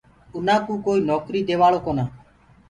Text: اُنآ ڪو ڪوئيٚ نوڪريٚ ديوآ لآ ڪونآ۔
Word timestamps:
اُنآ 0.35 0.55
ڪو 0.65 0.73
ڪوئيٚ 0.85 1.05
نوڪريٚ 1.09 1.45
ديوآ 1.47 1.67
لآ 1.73 1.79
ڪونآ۔ 1.85 2.05